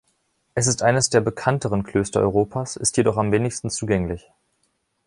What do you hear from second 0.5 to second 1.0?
Es ist